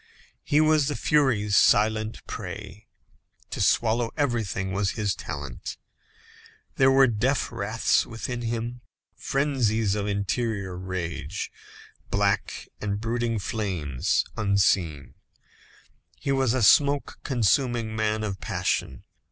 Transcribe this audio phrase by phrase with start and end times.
[0.43, 2.87] He was the furies' silent prey.
[3.51, 5.77] To swallow everything was his talent.
[6.77, 8.81] There were deaf wraths within him,
[9.15, 11.51] frenzies of interior rage,
[12.09, 15.13] black and brooding flames unseen;
[16.17, 19.03] he was a smoke consuming man of passion.